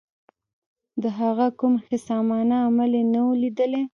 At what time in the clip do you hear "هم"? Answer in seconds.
3.05-3.09